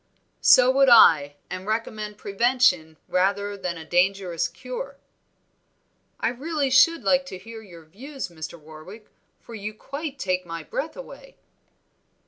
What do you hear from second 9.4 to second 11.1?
you quite take my breath